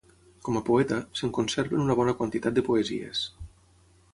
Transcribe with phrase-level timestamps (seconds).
[0.45, 3.23] Com a poeta, se'n conserven una bona quantitat de poesies.